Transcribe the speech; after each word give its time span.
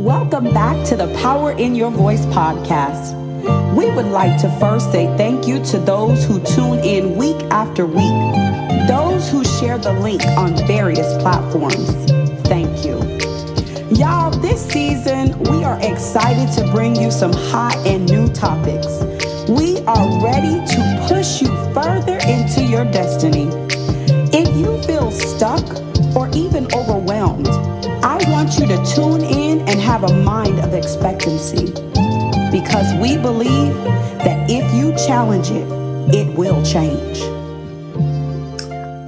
Welcome 0.00 0.44
back 0.44 0.82
to 0.86 0.96
the 0.96 1.12
Power 1.20 1.52
in 1.52 1.74
Your 1.74 1.90
Voice 1.90 2.24
podcast. 2.26 3.12
We 3.76 3.90
would 3.90 4.06
like 4.06 4.40
to 4.40 4.48
first 4.58 4.90
say 4.90 5.14
thank 5.18 5.46
you 5.46 5.62
to 5.66 5.78
those 5.78 6.24
who 6.24 6.40
tune 6.40 6.78
in 6.78 7.18
week 7.18 7.36
after 7.50 7.84
week, 7.84 8.88
those 8.88 9.30
who 9.30 9.44
share 9.44 9.76
the 9.76 9.92
link 9.92 10.24
on 10.38 10.56
various 10.66 11.06
platforms. 11.20 11.90
Thank 12.48 12.82
you. 12.82 12.96
Y'all, 13.94 14.30
this 14.30 14.66
season 14.72 15.38
we 15.40 15.64
are 15.64 15.78
excited 15.82 16.50
to 16.54 16.72
bring 16.72 16.96
you 16.96 17.10
some 17.10 17.34
hot 17.34 17.76
and 17.86 18.08
new 18.08 18.26
topics. 18.32 18.86
We 19.50 19.80
are 19.80 20.24
ready 20.24 20.64
to 20.76 21.06
push 21.08 21.42
you 21.42 21.48
further 21.74 22.16
into 22.26 22.64
your 22.64 22.86
destiny. 22.86 23.50
If 24.32 24.48
you 24.56 24.82
feel 24.84 25.10
stuck 25.10 25.62
or 26.16 26.30
even 26.34 26.72
overwhelmed, 26.74 27.48
want 28.28 28.58
you 28.58 28.66
to 28.66 28.84
tune 28.84 29.22
in 29.22 29.60
and 29.68 29.80
have 29.80 30.04
a 30.04 30.12
mind 30.22 30.58
of 30.60 30.74
expectancy 30.74 31.66
because 32.50 32.94
we 33.00 33.16
believe 33.16 33.74
that 34.24 34.50
if 34.50 34.74
you 34.74 34.92
challenge 35.06 35.50
it, 35.50 35.66
it 36.14 36.36
will 36.36 36.62
change. 36.62 37.20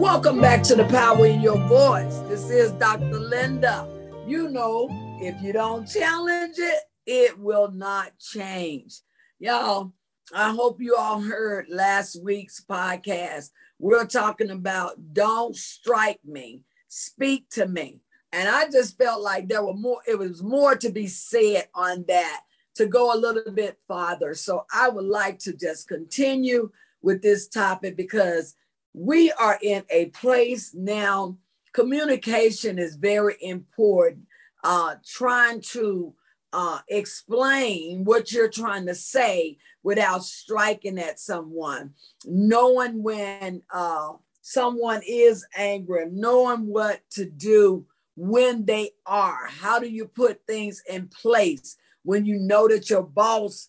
Welcome 0.00 0.41
back 0.41 0.62
to 0.64 0.74
the 0.74 0.84
Power 0.84 1.27
in 1.27 1.41
Your 1.41 1.59
Voice. 1.69 2.19
This 2.28 2.50
is 2.50 2.72
Dr. 2.72 3.19
Linda. 3.19 3.88
You 4.27 4.48
know, 4.48 4.88
if 5.20 5.41
you 5.42 5.52
don't 5.52 5.86
challenge 5.86 6.55
it, 6.58 6.83
it 7.06 7.38
will 7.38 7.70
not 7.70 8.19
change. 8.19 9.00
Y'all, 9.38 9.92
I 10.33 10.50
hope 10.50 10.80
you 10.80 10.97
all 10.97 11.20
heard 11.20 11.66
last 11.69 12.22
week's 12.22 12.64
podcast. 12.64 13.50
We're 13.78 14.06
talking 14.06 14.50
about 14.50 15.12
don't 15.12 15.56
strike 15.56 16.20
me, 16.24 16.62
speak 16.88 17.48
to 17.50 17.66
me. 17.66 18.02
And 18.32 18.48
I 18.48 18.68
just 18.70 18.96
felt 18.96 19.22
like 19.22 19.48
there 19.48 19.64
were 19.64 19.74
more, 19.74 20.00
it 20.06 20.18
was 20.18 20.42
more 20.42 20.74
to 20.77 20.91
be 20.91 21.06
said 21.06 21.68
on 21.74 22.04
that 22.09 22.42
to 22.77 22.86
go 22.86 23.14
a 23.14 23.18
little 23.18 23.52
bit 23.52 23.78
farther. 23.86 24.34
So 24.34 24.64
I 24.75 24.88
would 24.88 25.05
like 25.05 25.38
to 25.41 25.52
just 25.52 25.88
continue 25.88 26.70
with 27.03 27.20
this 27.20 27.48
topic 27.48 27.97
because 27.97 28.56
we 28.94 29.30
are 29.33 29.58
in 29.62 29.84
a 29.91 30.06
place 30.06 30.75
now, 30.75 31.36
communication 31.72 32.78
is 32.78 32.97
very 32.97 33.36
important. 33.41 34.25
Uh, 34.64 34.94
trying 35.05 35.60
to 35.60 36.14
uh, 36.53 36.78
explain 36.88 38.05
what 38.05 38.30
you're 38.30 38.48
trying 38.48 38.86
to 38.86 38.94
say 38.94 39.58
without 39.83 40.22
striking 40.22 40.98
at 40.98 41.19
someone, 41.19 41.92
knowing 42.25 43.03
when 43.03 43.62
uh, 43.75 44.12
someone 44.41 45.00
is 45.06 45.44
angry, 45.56 46.06
knowing 46.12 46.66
what 46.66 47.00
to 47.10 47.25
do 47.25 47.84
when 48.16 48.64
they 48.64 48.91
are? 49.06 49.46
How 49.46 49.78
do 49.78 49.88
you 49.88 50.06
put 50.06 50.46
things 50.46 50.82
in 50.88 51.08
place 51.08 51.77
when 52.02 52.24
you 52.24 52.38
know 52.38 52.69
that 52.69 52.91
your 52.91 53.02
boss 53.02 53.69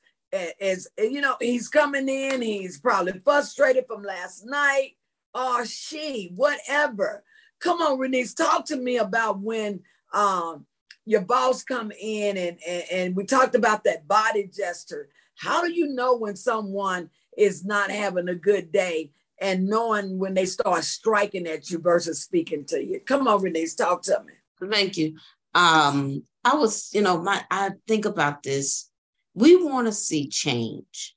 is, 0.60 0.88
you 0.98 1.22
know, 1.22 1.36
he's 1.40 1.68
coming 1.68 2.10
in, 2.10 2.42
he's 2.42 2.80
probably 2.80 3.20
frustrated 3.24 3.86
from 3.88 4.04
last 4.04 4.46
night, 4.46 4.94
or 5.34 5.66
she, 5.66 6.32
whatever. 6.36 7.24
Come 7.60 7.82
on, 7.82 8.00
Renee, 8.00 8.26
talk 8.36 8.66
to 8.66 8.76
me 8.76 8.98
about 8.98 9.40
when 9.40 9.82
um, 10.14 10.66
your 11.06 11.22
boss 11.22 11.64
come 11.64 11.92
in 11.92 12.38
and, 12.38 12.58
and, 12.68 12.84
and 12.92 13.16
we 13.16 13.26
talked 13.26 13.56
about 13.56 13.84
that 13.84 14.08
body 14.08 14.50
gesture. 14.54 15.10
How 15.36 15.64
do 15.64 15.72
you 15.72 15.88
know 15.88 16.18
when 16.18 16.36
someone 16.36 17.10
is 17.38 17.66
not 17.66 17.92
having 17.92 18.30
a 18.30 18.36
good 18.36 18.72
day 18.72 19.12
and 19.40 19.68
knowing 19.68 20.18
when 20.18 20.34
they 20.34 20.46
start 20.46 20.84
striking 20.84 21.48
at 21.48 21.70
you 21.70 21.80
versus 21.80 22.22
speaking 22.22 22.66
to 22.66 22.84
you. 22.84 23.00
Come 23.00 23.28
on, 23.28 23.42
Renee, 23.42 23.68
talk 23.78 24.04
to 24.04 24.22
me. 24.26 24.70
Thank 24.70 24.98
you. 24.98 25.18
Um, 25.54 26.24
I 26.46 26.56
was, 26.56 26.90
you 26.94 27.02
know, 27.02 27.22
my 27.22 27.44
I 27.52 27.72
think 27.88 28.06
about 28.06 28.44
this. 28.44 28.90
We 29.34 29.56
want 29.56 29.88
to 29.88 29.94
see 29.94 30.28
change. 30.30 31.16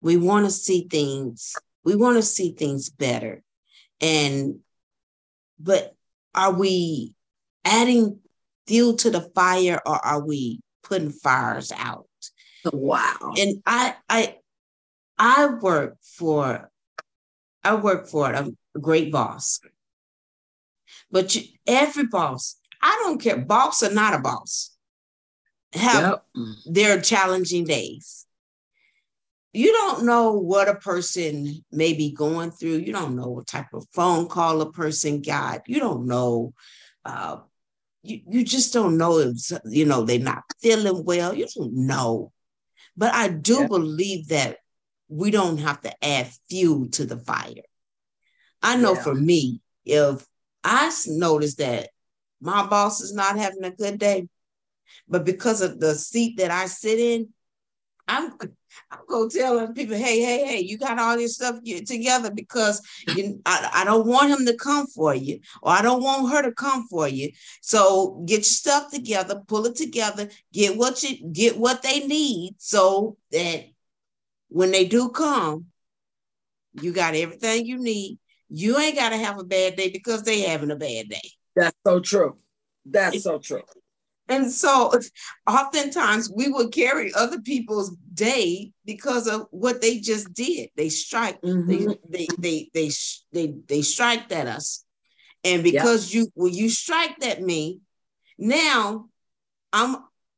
We 0.00 0.16
want 0.16 0.46
to 0.46 0.52
see 0.52 0.86
things, 0.88 1.54
we 1.84 1.96
want 1.96 2.16
to 2.16 2.22
see 2.22 2.52
things 2.52 2.90
better. 2.90 3.42
And 4.00 4.60
but 5.58 5.94
are 6.34 6.52
we 6.52 7.14
adding 7.64 8.20
fuel 8.66 8.94
to 8.94 9.10
the 9.10 9.22
fire 9.34 9.80
or 9.86 9.94
are 9.94 10.24
we 10.24 10.60
putting 10.82 11.10
fires 11.10 11.72
out? 11.72 12.06
Wow. 12.72 13.34
And 13.36 13.62
I 13.66 13.94
I 14.08 14.36
I 15.18 15.46
work 15.46 15.96
for 16.02 16.70
I 17.66 17.74
work 17.74 18.06
for 18.06 18.32
a 18.32 18.48
great 18.80 19.10
boss. 19.10 19.60
But 21.10 21.34
you, 21.34 21.42
every 21.66 22.06
boss, 22.06 22.56
I 22.80 23.00
don't 23.02 23.20
care, 23.20 23.38
boss 23.38 23.82
or 23.82 23.92
not 23.92 24.14
a 24.14 24.20
boss, 24.20 24.76
have 25.72 26.20
yep. 26.34 26.46
their 26.66 27.00
challenging 27.00 27.64
days. 27.64 28.24
You 29.52 29.72
don't 29.72 30.04
know 30.04 30.34
what 30.34 30.68
a 30.68 30.76
person 30.76 31.64
may 31.72 31.92
be 31.94 32.12
going 32.12 32.52
through. 32.52 32.78
You 32.78 32.92
don't 32.92 33.16
know 33.16 33.28
what 33.28 33.48
type 33.48 33.72
of 33.72 33.86
phone 33.92 34.28
call 34.28 34.60
a 34.60 34.70
person 34.70 35.22
got. 35.22 35.62
You 35.66 35.80
don't 35.80 36.06
know. 36.06 36.52
Uh, 37.04 37.38
you, 38.02 38.20
you 38.28 38.44
just 38.44 38.72
don't 38.72 38.96
know 38.96 39.18
if 39.18 39.50
you 39.64 39.86
know 39.86 40.02
they're 40.02 40.18
not 40.18 40.44
feeling 40.60 41.04
well. 41.04 41.34
You 41.34 41.46
don't 41.56 41.74
know. 41.74 42.32
But 42.96 43.14
I 43.14 43.28
do 43.28 43.66
believe 43.66 44.28
that 44.28 44.58
we 45.08 45.30
don't 45.30 45.58
have 45.58 45.80
to 45.82 46.04
add 46.04 46.30
fuel 46.48 46.88
to 46.90 47.04
the 47.04 47.18
fire. 47.18 47.62
I 48.62 48.76
know 48.76 48.94
yeah. 48.94 49.02
for 49.02 49.14
me, 49.14 49.60
if 49.84 50.26
I 50.64 50.92
notice 51.06 51.56
that 51.56 51.90
my 52.40 52.66
boss 52.66 53.00
is 53.00 53.14
not 53.14 53.38
having 53.38 53.64
a 53.64 53.70
good 53.70 53.98
day, 53.98 54.28
but 55.08 55.24
because 55.24 55.60
of 55.60 55.78
the 55.78 55.94
seat 55.94 56.38
that 56.38 56.50
I 56.50 56.66
sit 56.66 56.98
in, 56.98 57.28
I'm 58.08 58.32
I'm 58.90 59.00
gonna 59.08 59.30
tell 59.30 59.72
people, 59.72 59.96
hey, 59.96 60.20
hey, 60.20 60.46
hey, 60.46 60.60
you 60.60 60.78
got 60.78 60.98
all 60.98 61.18
your 61.18 61.28
stuff 61.28 61.56
together 61.86 62.30
because 62.30 62.80
you, 63.08 63.40
I, 63.46 63.70
I 63.72 63.84
don't 63.84 64.06
want 64.06 64.30
him 64.30 64.46
to 64.46 64.54
come 64.54 64.86
for 64.86 65.14
you, 65.14 65.40
or 65.62 65.72
I 65.72 65.82
don't 65.82 66.02
want 66.02 66.30
her 66.32 66.42
to 66.42 66.52
come 66.52 66.86
for 66.88 67.08
you. 67.08 67.30
So 67.62 68.22
get 68.26 68.38
your 68.38 68.42
stuff 68.44 68.90
together, 68.90 69.42
pull 69.46 69.66
it 69.66 69.76
together, 69.76 70.28
get 70.52 70.76
what 70.76 71.02
you 71.02 71.26
get 71.32 71.56
what 71.56 71.82
they 71.82 72.06
need, 72.06 72.56
so 72.58 73.16
that 73.32 73.64
when 74.48 74.70
they 74.70 74.86
do 74.86 75.10
come, 75.10 75.66
you 76.80 76.92
got 76.92 77.14
everything 77.14 77.66
you 77.66 77.78
need. 77.78 78.18
You 78.48 78.78
ain't 78.78 78.96
got 78.96 79.10
to 79.10 79.16
have 79.16 79.38
a 79.38 79.44
bad 79.44 79.76
day 79.76 79.90
because 79.90 80.22
they 80.22 80.42
having 80.42 80.70
a 80.70 80.76
bad 80.76 81.08
day. 81.08 81.30
That's 81.54 81.76
so 81.86 82.00
true. 82.00 82.36
That's 82.84 83.22
so 83.22 83.38
true. 83.38 83.62
And 84.28 84.50
so 84.50 84.92
oftentimes 85.46 86.30
we 86.34 86.48
will 86.48 86.68
carry 86.68 87.12
other 87.14 87.40
people's 87.40 87.96
day 88.12 88.72
because 88.84 89.26
of 89.26 89.46
what 89.50 89.80
they 89.80 89.98
just 89.98 90.32
did. 90.32 90.70
They 90.76 90.88
strike, 90.88 91.40
mm-hmm. 91.42 91.68
they, 91.68 91.86
they, 92.08 92.28
they, 92.38 92.70
they, 92.74 92.90
they, 93.32 93.54
they 93.66 93.82
strike 93.82 94.30
at 94.32 94.46
us. 94.46 94.84
And 95.44 95.62
because 95.62 96.12
yep. 96.12 96.24
you, 96.24 96.30
when 96.34 96.52
you 96.52 96.68
strike 96.68 97.24
at 97.24 97.40
me, 97.40 97.80
now 98.38 99.06
I'm, 99.72 99.96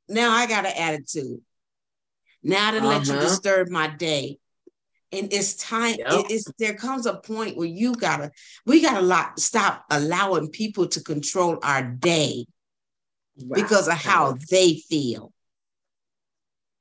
now 0.09 0.31
I 0.33 0.47
got 0.47 0.67
an 0.67 0.73
attitude. 0.77 1.41
Now 2.43 2.71
to 2.71 2.79
uh-huh. 2.79 2.87
let 2.87 3.07
you 3.07 3.15
uh-huh. 3.15 3.23
disturb 3.23 3.69
my 3.69 3.89
day. 3.89 4.39
And 5.11 5.33
it's 5.33 5.55
time, 5.55 5.97
yep. 5.99 6.09
it 6.11 6.31
is 6.31 6.53
there 6.59 6.75
comes 6.75 7.07
a 7.07 7.15
point 7.15 7.57
where 7.57 7.67
you 7.67 7.95
gotta, 7.95 8.31
we 8.67 8.83
gotta 8.83 9.01
lot, 9.01 9.41
stop 9.41 9.85
allowing 9.91 10.51
people 10.51 10.87
to 10.89 11.01
control 11.01 11.59
our 11.63 11.83
day 11.83 12.45
wow. 13.39 13.55
because 13.55 13.89
of 13.89 13.95
how 13.95 14.37
they 14.51 14.75
feel. 14.75 15.33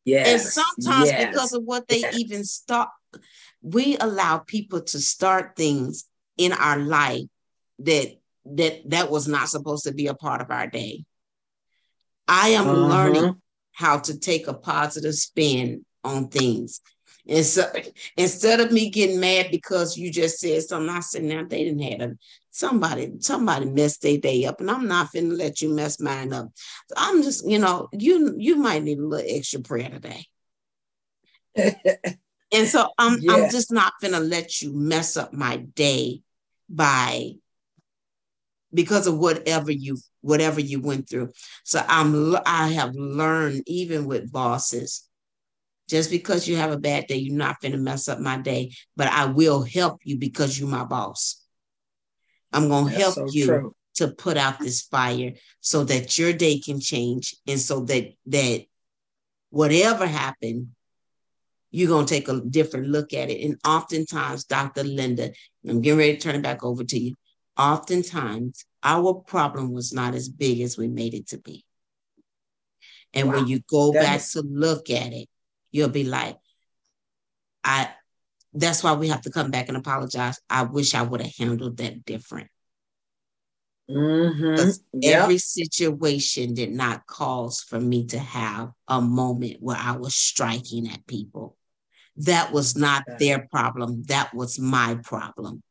Yes. 0.04 0.28
And 0.28 0.42
sometimes 0.42 1.10
yes. 1.10 1.28
because 1.28 1.54
of 1.54 1.64
what 1.64 1.88
they 1.88 2.00
yes. 2.00 2.18
even 2.18 2.44
start, 2.44 2.90
we 3.62 3.98
allow 3.98 4.40
people 4.40 4.82
to 4.82 5.00
start 5.00 5.56
things 5.56 6.06
in 6.38 6.54
our 6.54 6.78
life 6.78 7.24
that 7.80 8.18
that 8.46 8.90
that 8.90 9.12
was 9.12 9.28
not 9.28 9.50
supposed 9.50 9.84
to 9.86 9.94
be 9.94 10.08
a 10.08 10.14
part 10.14 10.42
of 10.42 10.52
our 10.52 10.68
day. 10.68 11.06
I 12.28 12.50
am 12.50 12.68
uh-huh. 12.68 12.88
learning 12.88 13.42
how 13.78 14.00
to 14.00 14.18
take 14.18 14.48
a 14.48 14.56
positive 14.56 15.14
spin 15.14 15.86
on 16.04 16.30
things. 16.30 16.82
And 17.28 17.46
so 17.46 17.72
instead 18.16 18.60
of 18.60 18.72
me 18.72 18.90
getting 18.90 19.20
mad 19.20 19.50
because 19.52 19.96
you 19.96 20.12
just 20.12 20.40
said 20.40 20.64
something, 20.64 20.90
I 20.90 21.02
said, 21.02 21.24
now 21.24 21.44
they 21.44 21.64
didn't 21.64 21.84
have 21.84 22.10
a 22.10 22.16
somebody, 22.50 23.12
somebody 23.20 23.66
messed 23.68 24.02
their 24.02 24.18
day 24.18 24.46
up, 24.46 24.62
and 24.62 24.72
I'm 24.72 24.88
not 24.88 25.14
finna 25.14 25.38
let 25.38 25.62
you 25.62 25.70
mess 25.70 26.00
mine 26.00 26.34
up. 26.34 26.50
So 26.90 26.96
I'm 26.98 27.22
just, 27.22 27.48
you 27.48 27.60
know, 27.60 27.88
you 27.92 28.34
you 28.40 28.56
might 28.56 28.82
need 28.82 28.98
a 28.98 29.06
little 29.06 29.30
extra 29.30 29.62
prayer 29.62 29.90
today. 29.90 30.26
and 32.52 32.68
so 32.68 32.90
I'm 32.98 33.20
yeah. 33.22 33.36
I'm 33.36 33.52
just 33.52 33.72
not 33.72 33.94
gonna 34.02 34.22
let 34.22 34.60
you 34.60 34.74
mess 34.74 35.18
up 35.18 35.34
my 35.34 35.58
day 35.58 36.24
by 36.68 37.34
because 38.74 39.08
of 39.08 39.18
whatever 39.18 39.72
you 39.72 39.98
whatever 40.22 40.60
you 40.60 40.82
went 40.82 41.10
through. 41.10 41.32
So 41.64 41.84
I'm 41.88 42.36
I 42.46 42.70
have 42.70 42.96
learned 42.96 43.64
even 43.68 44.06
with 44.06 44.32
bosses, 44.32 45.08
just 45.90 46.10
because 46.10 46.48
you 46.48 46.58
have 46.58 46.72
a 46.72 46.78
bad 46.80 47.08
day, 47.08 47.18
you're 47.18 47.36
not 47.36 47.60
gonna 47.62 47.78
mess 47.78 48.08
up 48.08 48.20
my 48.20 48.38
day, 48.38 48.72
but 48.96 49.08
I 49.08 49.26
will 49.26 49.64
help 49.64 50.02
you 50.04 50.18
because 50.18 50.60
you're 50.60 50.70
my 50.70 50.84
boss. 50.84 51.44
I'm 52.52 52.70
gonna 52.70 52.90
That's 52.90 53.00
help 53.00 53.16
so 53.16 53.28
you 53.32 53.46
true. 53.46 53.76
to 53.96 54.08
put 54.10 54.38
out 54.38 54.60
this 54.60 54.82
fire 54.82 55.34
so 55.60 55.84
that 55.86 56.18
your 56.18 56.34
day 56.34 56.60
can 56.60 56.80
change 56.80 57.36
and 57.48 57.60
so 57.60 57.82
that 57.82 58.14
that 58.28 58.66
whatever 59.50 60.06
happened 60.06 60.70
you're 61.72 61.88
going 61.90 62.06
to 62.06 62.14
take 62.14 62.28
a 62.28 62.40
different 62.42 62.88
look 62.88 63.14
at 63.14 63.30
it 63.30 63.44
and 63.44 63.58
oftentimes 63.66 64.46
dr 64.46 64.84
linda 64.84 65.32
i'm 65.68 65.82
getting 65.82 65.98
ready 66.00 66.14
to 66.16 66.20
turn 66.20 66.36
it 66.36 66.42
back 66.42 66.64
over 66.64 66.84
to 66.84 67.00
you 67.00 67.16
oftentimes 67.58 68.66
our 68.84 69.14
problem 69.14 69.72
was 69.72 69.94
not 69.94 70.14
as 70.14 70.30
big 70.30 70.62
as 70.62 70.78
we 70.78 70.88
made 70.88 71.14
it 71.14 71.28
to 71.28 71.38
be 71.38 71.66
and 73.14 73.28
wow. 73.28 73.36
when 73.36 73.48
you 73.48 73.60
go 73.70 73.92
that 73.92 74.02
back 74.02 74.20
is- 74.20 74.32
to 74.32 74.42
look 74.42 74.90
at 74.90 75.14
it 75.14 75.28
you'll 75.72 75.90
be 75.90 76.04
like 76.04 76.38
i 77.64 77.90
that's 78.54 78.84
why 78.84 78.94
we 78.94 79.10
have 79.10 79.22
to 79.22 79.30
come 79.30 79.52
back 79.52 79.68
and 79.68 79.78
apologize 79.78 80.40
i 80.50 80.64
wish 80.64 80.96
i 80.96 81.02
would 81.02 81.22
have 81.22 81.36
handled 81.38 81.78
that 81.78 82.06
different 82.06 82.50
Mm-hmm. 83.90 84.70
Yep. 85.00 85.24
Every 85.24 85.38
situation 85.38 86.54
did 86.54 86.72
not 86.72 87.06
cause 87.06 87.62
for 87.62 87.80
me 87.80 88.06
to 88.08 88.20
have 88.20 88.72
a 88.88 89.02
moment 89.02 89.58
where 89.62 89.78
I 89.78 89.94
was 89.94 90.16
striking 90.16 90.90
at 90.90 91.08
people. 91.08 91.56
That 92.18 92.52
was 92.52 92.76
not 92.76 93.04
their 93.20 93.48
problem. 93.50 94.04
That 94.08 94.34
was 94.34 94.60
my 94.60 94.96
problem. 95.04 95.62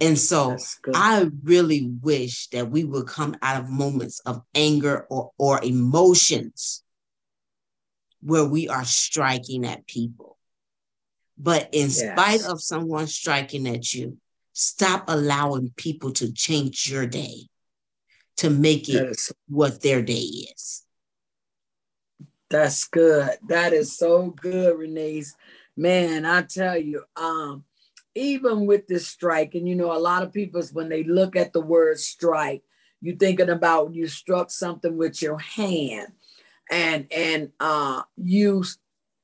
And 0.00 0.18
so 0.18 0.56
I 0.94 1.28
really 1.42 1.90
wish 2.00 2.48
that 2.48 2.70
we 2.70 2.84
would 2.84 3.06
come 3.06 3.36
out 3.42 3.60
of 3.60 3.68
moments 3.68 4.20
of 4.20 4.42
anger 4.54 5.06
or, 5.10 5.32
or 5.36 5.62
emotions 5.62 6.82
where 8.22 8.44
we 8.44 8.68
are 8.68 8.84
striking 8.84 9.66
at 9.66 9.86
people. 9.86 10.38
But 11.36 11.68
in 11.72 11.88
yes. 11.88 12.00
spite 12.00 12.44
of 12.44 12.62
someone 12.62 13.06
striking 13.06 13.66
at 13.66 13.92
you, 13.92 14.18
Stop 14.52 15.04
allowing 15.08 15.72
people 15.76 16.12
to 16.12 16.32
change 16.32 16.90
your 16.90 17.06
day 17.06 17.46
to 18.36 18.50
make 18.50 18.90
it 18.90 19.16
what 19.48 19.80
their 19.80 20.02
day 20.02 20.20
is. 20.54 20.82
That's 22.50 22.86
good. 22.88 23.38
That 23.48 23.72
is 23.72 23.96
so 23.96 24.30
good, 24.30 24.76
Renee. 24.76 25.22
Man, 25.76 26.26
I 26.26 26.42
tell 26.42 26.76
you, 26.76 27.04
um, 27.16 27.64
even 28.20 28.66
with 28.66 28.86
this 28.86 29.06
strike, 29.06 29.54
and 29.54 29.68
you 29.68 29.74
know, 29.74 29.92
a 29.92 29.98
lot 29.98 30.22
of 30.22 30.32
people 30.32 30.62
when 30.72 30.88
they 30.88 31.04
look 31.04 31.36
at 31.36 31.52
the 31.52 31.60
word 31.60 31.98
strike, 31.98 32.62
you're 33.00 33.16
thinking 33.16 33.50
about 33.50 33.94
you 33.94 34.06
struck 34.06 34.50
something 34.50 34.96
with 34.96 35.22
your 35.22 35.38
hand, 35.38 36.12
and 36.70 37.10
and 37.12 37.50
uh, 37.58 38.02
you 38.16 38.64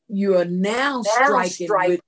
you 0.09 0.37
are 0.39 0.45
now, 0.45 1.03
now 1.03 1.03
striking 1.03 1.67
strike. 1.67 1.89
with 1.89 2.01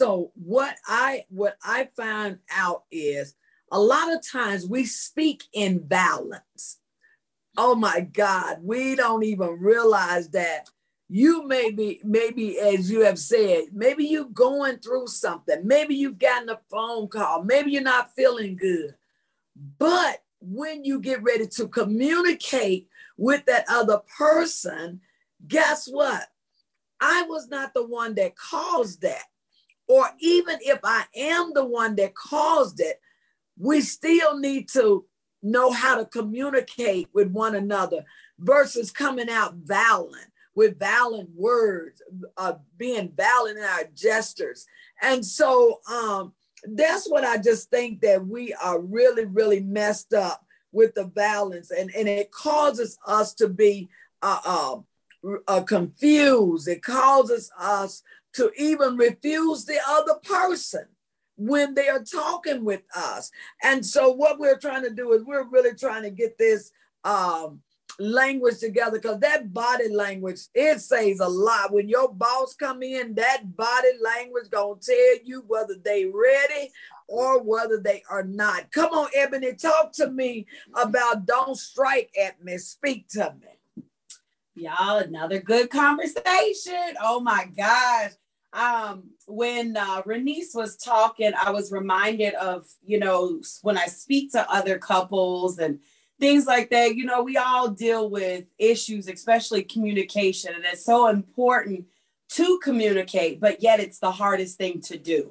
so 0.00 0.32
what 0.34 0.76
I 0.86 1.24
what 1.28 1.56
I 1.62 1.88
found 1.96 2.38
out 2.50 2.84
is 2.90 3.34
a 3.72 3.80
lot 3.80 4.12
of 4.12 4.26
times 4.26 4.66
we 4.66 4.84
speak 4.84 5.44
in 5.52 5.78
balance. 5.78 6.78
Oh 7.56 7.74
my 7.74 8.00
God, 8.00 8.58
we 8.62 8.94
don't 8.94 9.24
even 9.24 9.58
realize 9.60 10.28
that 10.30 10.68
you 11.08 11.46
may 11.46 11.70
be, 11.70 12.00
maybe 12.04 12.58
as 12.58 12.90
you 12.90 13.00
have 13.00 13.18
said, 13.18 13.64
maybe 13.72 14.04
you're 14.04 14.24
going 14.26 14.78
through 14.78 15.06
something. 15.06 15.66
Maybe 15.66 15.94
you've 15.94 16.18
gotten 16.18 16.50
a 16.50 16.60
phone 16.70 17.08
call. 17.08 17.42
Maybe 17.42 17.72
you're 17.72 17.82
not 17.82 18.14
feeling 18.14 18.56
good. 18.56 18.94
But 19.78 20.22
when 20.40 20.84
you 20.84 21.00
get 21.00 21.22
ready 21.22 21.46
to 21.46 21.68
communicate 21.68 22.88
with 23.16 23.44
that 23.46 23.64
other 23.68 24.00
person, 24.16 25.00
guess 25.46 25.88
what? 25.88 26.28
I 27.00 27.22
was 27.22 27.48
not 27.48 27.72
the 27.74 27.86
one 27.86 28.14
that 28.16 28.36
caused 28.36 29.02
that 29.02 29.24
or 29.88 30.06
even 30.20 30.58
if 30.60 30.78
I 30.84 31.04
am 31.16 31.52
the 31.54 31.64
one 31.64 31.96
that 31.96 32.14
caused 32.14 32.78
it, 32.78 33.00
we 33.58 33.80
still 33.80 34.38
need 34.38 34.68
to 34.70 35.06
know 35.42 35.70
how 35.72 35.96
to 35.96 36.04
communicate 36.04 37.08
with 37.14 37.30
one 37.32 37.54
another 37.54 38.04
versus 38.38 38.90
coming 38.90 39.30
out 39.30 39.54
violent 39.64 40.26
with 40.58 40.76
violent 40.76 41.30
words, 41.36 42.02
uh, 42.36 42.54
being 42.76 43.12
violent 43.16 43.58
in 43.58 43.62
our 43.62 43.84
gestures. 43.94 44.66
And 45.00 45.24
so 45.24 45.78
um, 45.88 46.32
that's 46.64 47.08
what 47.08 47.22
I 47.22 47.38
just 47.38 47.70
think 47.70 48.00
that 48.00 48.26
we 48.26 48.52
are 48.54 48.80
really, 48.80 49.24
really 49.24 49.60
messed 49.60 50.14
up 50.14 50.44
with 50.72 50.96
the 50.96 51.04
violence. 51.04 51.70
And, 51.70 51.94
and 51.94 52.08
it 52.08 52.32
causes 52.32 52.98
us 53.06 53.34
to 53.34 53.46
be 53.46 53.88
uh, 54.20 54.40
uh, 54.44 54.76
uh 55.46 55.62
confused. 55.62 56.66
It 56.66 56.82
causes 56.82 57.52
us 57.56 58.02
to 58.32 58.50
even 58.58 58.96
refuse 58.96 59.64
the 59.64 59.78
other 59.88 60.14
person 60.24 60.86
when 61.36 61.74
they 61.74 61.88
are 61.88 62.02
talking 62.02 62.64
with 62.64 62.82
us. 62.96 63.30
And 63.62 63.86
so 63.86 64.10
what 64.10 64.40
we're 64.40 64.58
trying 64.58 64.82
to 64.82 64.90
do 64.90 65.12
is 65.12 65.22
we're 65.22 65.48
really 65.48 65.76
trying 65.76 66.02
to 66.02 66.10
get 66.10 66.36
this 66.36 66.72
um, 67.04 67.62
language 67.98 68.58
together 68.58 68.98
because 68.98 69.18
that 69.20 69.52
body 69.52 69.88
language 69.88 70.40
it 70.54 70.80
says 70.80 71.20
a 71.20 71.28
lot. 71.28 71.72
When 71.72 71.88
your 71.88 72.12
boss 72.12 72.54
come 72.54 72.82
in 72.82 73.14
that 73.14 73.56
body 73.56 73.88
language 74.02 74.50
gonna 74.50 74.80
tell 74.80 75.16
you 75.24 75.44
whether 75.46 75.74
they 75.74 76.04
ready 76.06 76.70
or 77.08 77.42
whether 77.42 77.78
they 77.78 78.02
are 78.10 78.24
not. 78.24 78.70
Come 78.72 78.92
on 78.92 79.08
ebony 79.14 79.54
talk 79.54 79.92
to 79.94 80.10
me 80.10 80.46
about 80.74 81.26
don't 81.26 81.56
strike 81.56 82.10
at 82.22 82.42
me 82.42 82.58
speak 82.58 83.08
to 83.10 83.34
me. 83.40 83.84
Y'all 84.54 84.98
another 84.98 85.40
good 85.40 85.70
conversation. 85.70 86.94
Oh 87.00 87.20
my 87.20 87.48
gosh. 87.56 88.12
Um, 88.52 89.10
when 89.26 89.76
uh, 89.76 90.02
Renice 90.02 90.54
was 90.54 90.76
talking, 90.76 91.32
I 91.40 91.50
was 91.50 91.70
reminded 91.70 92.34
of, 92.34 92.66
you 92.84 92.98
know, 92.98 93.40
when 93.62 93.76
I 93.76 93.86
speak 93.86 94.32
to 94.32 94.50
other 94.50 94.78
couples 94.78 95.58
and 95.58 95.80
things 96.20 96.46
like 96.46 96.70
that, 96.70 96.96
you 96.96 97.04
know, 97.04 97.22
we 97.22 97.36
all 97.36 97.68
deal 97.68 98.10
with 98.10 98.44
issues, 98.58 99.08
especially 99.08 99.62
communication. 99.62 100.54
And 100.54 100.64
it's 100.64 100.84
so 100.84 101.08
important 101.08 101.86
to 102.30 102.58
communicate, 102.62 103.40
but 103.40 103.62
yet 103.62 103.80
it's 103.80 103.98
the 103.98 104.10
hardest 104.10 104.58
thing 104.58 104.80
to 104.82 104.98
do. 104.98 105.30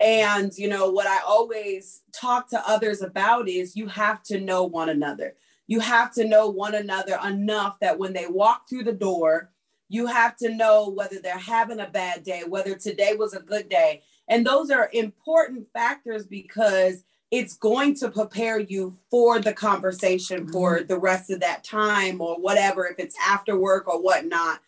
And, 0.00 0.56
you 0.56 0.68
know, 0.68 0.90
what 0.90 1.06
I 1.06 1.18
always 1.26 2.00
talk 2.12 2.48
to 2.50 2.68
others 2.68 3.02
about 3.02 3.48
is 3.48 3.76
you 3.76 3.86
have 3.88 4.22
to 4.24 4.40
know 4.40 4.64
one 4.64 4.88
another. 4.88 5.34
You 5.66 5.80
have 5.80 6.12
to 6.14 6.26
know 6.26 6.48
one 6.48 6.74
another 6.74 7.18
enough 7.24 7.78
that 7.80 7.98
when 7.98 8.14
they 8.14 8.26
walk 8.26 8.68
through 8.68 8.84
the 8.84 8.92
door, 8.92 9.50
you 9.88 10.06
have 10.06 10.36
to 10.36 10.54
know 10.54 10.88
whether 10.88 11.18
they're 11.18 11.36
having 11.36 11.80
a 11.80 11.90
bad 11.90 12.22
day, 12.22 12.44
whether 12.46 12.74
today 12.76 13.14
was 13.14 13.34
a 13.34 13.40
good 13.40 13.68
day. 13.68 14.02
And 14.28 14.46
those 14.46 14.70
are 14.70 14.88
important 14.92 15.66
factors 15.74 16.26
because 16.26 17.04
it's 17.30 17.56
going 17.56 17.94
to 17.94 18.10
prepare 18.10 18.58
you 18.58 18.98
for 19.10 19.40
the 19.40 19.52
conversation 19.52 20.48
for 20.48 20.78
mm-hmm. 20.78 20.86
the 20.86 20.98
rest 20.98 21.30
of 21.30 21.40
that 21.40 21.62
time 21.62 22.20
or 22.20 22.36
whatever, 22.40 22.86
if 22.86 22.98
it's 22.98 23.16
after 23.24 23.56
work 23.56 23.86
or 23.88 24.02
whatnot. 24.02 24.60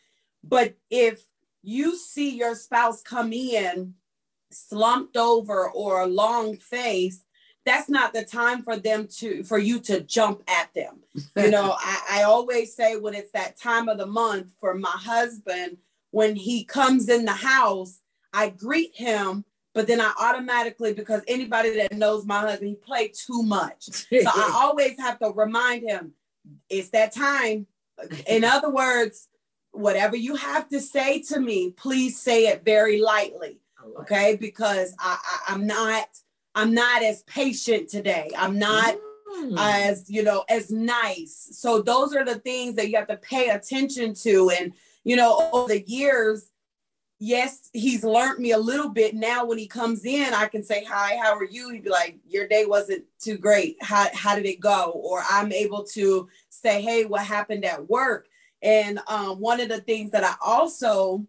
But 0.44 0.74
if 0.90 1.22
you 1.62 1.96
see 1.96 2.36
your 2.36 2.54
spouse 2.54 3.02
come 3.02 3.32
in 3.32 3.94
slumped 4.50 5.16
over 5.16 5.70
or 5.70 6.02
a 6.02 6.06
long 6.06 6.56
face, 6.56 7.24
that's 7.64 7.88
not 7.88 8.12
the 8.12 8.24
time 8.24 8.62
for 8.62 8.76
them 8.76 9.06
to 9.06 9.44
for 9.44 9.58
you 9.58 9.78
to 9.78 10.00
jump 10.00 10.42
at 10.48 10.72
them 10.74 11.00
you 11.36 11.50
know 11.50 11.76
I, 11.78 12.02
I 12.10 12.22
always 12.24 12.74
say 12.74 12.96
when 12.96 13.14
it's 13.14 13.30
that 13.32 13.56
time 13.56 13.88
of 13.88 13.98
the 13.98 14.06
month 14.06 14.52
for 14.60 14.74
my 14.74 14.88
husband 14.90 15.78
when 16.10 16.36
he 16.36 16.64
comes 16.64 17.08
in 17.08 17.24
the 17.24 17.32
house 17.32 18.00
i 18.32 18.48
greet 18.48 18.92
him 18.94 19.44
but 19.74 19.86
then 19.86 20.00
i 20.00 20.12
automatically 20.20 20.92
because 20.92 21.22
anybody 21.28 21.76
that 21.76 21.92
knows 21.92 22.24
my 22.26 22.40
husband 22.40 22.68
he 22.68 22.74
played 22.74 23.12
too 23.14 23.42
much 23.42 23.82
so 23.84 24.30
i 24.34 24.52
always 24.54 24.98
have 24.98 25.18
to 25.18 25.30
remind 25.30 25.88
him 25.88 26.12
it's 26.68 26.90
that 26.90 27.12
time 27.12 27.66
in 28.26 28.44
other 28.44 28.70
words 28.70 29.28
whatever 29.70 30.16
you 30.16 30.34
have 30.36 30.68
to 30.68 30.80
say 30.80 31.20
to 31.20 31.40
me 31.40 31.70
please 31.70 32.20
say 32.20 32.48
it 32.48 32.64
very 32.64 33.00
lightly 33.00 33.58
okay 34.00 34.36
because 34.36 34.94
I, 34.98 35.18
I 35.22 35.52
i'm 35.54 35.66
not 35.66 36.06
I'm 36.54 36.74
not 36.74 37.02
as 37.02 37.22
patient 37.24 37.88
today. 37.88 38.30
I'm 38.36 38.58
not 38.58 38.94
mm. 39.34 39.54
as, 39.58 40.10
you 40.10 40.22
know, 40.22 40.44
as 40.48 40.70
nice. 40.70 41.48
So 41.52 41.80
those 41.80 42.14
are 42.14 42.24
the 42.24 42.36
things 42.36 42.76
that 42.76 42.90
you 42.90 42.96
have 42.96 43.08
to 43.08 43.16
pay 43.16 43.48
attention 43.48 44.14
to. 44.14 44.50
And, 44.50 44.72
you 45.04 45.16
know, 45.16 45.50
over 45.52 45.68
the 45.68 45.82
years, 45.86 46.50
yes, 47.22 47.70
he's 47.72 48.02
learned 48.02 48.40
me 48.40 48.50
a 48.50 48.58
little 48.58 48.88
bit. 48.88 49.14
Now 49.14 49.44
when 49.44 49.56
he 49.56 49.68
comes 49.68 50.04
in, 50.04 50.34
I 50.34 50.46
can 50.46 50.64
say, 50.64 50.84
Hi, 50.84 51.16
how 51.22 51.36
are 51.36 51.44
you? 51.44 51.70
He'd 51.70 51.84
be 51.84 51.90
like, 51.90 52.18
Your 52.28 52.48
day 52.48 52.66
wasn't 52.66 53.04
too 53.20 53.38
great. 53.38 53.76
How, 53.80 54.08
how 54.12 54.34
did 54.34 54.44
it 54.44 54.58
go? 54.58 54.90
Or 54.96 55.22
I'm 55.30 55.52
able 55.52 55.84
to 55.92 56.28
say, 56.50 56.82
Hey, 56.82 57.04
what 57.04 57.24
happened 57.24 57.64
at 57.64 57.88
work? 57.88 58.26
And 58.60 58.98
um, 59.06 59.38
one 59.38 59.60
of 59.60 59.68
the 59.68 59.80
things 59.80 60.10
that 60.10 60.24
I 60.24 60.34
also 60.44 61.24